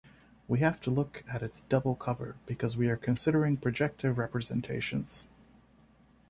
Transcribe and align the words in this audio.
We 0.47 0.57
have 0.61 0.81
to 0.81 0.89
look 0.89 1.23
at 1.31 1.43
its 1.43 1.61
double 1.69 1.93
cover, 1.93 2.35
because 2.47 2.75
we 2.75 2.89
are 2.89 2.97
considering 2.97 3.55
projective 3.57 4.17
representations. 4.17 5.27